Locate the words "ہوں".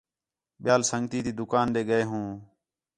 2.09-2.27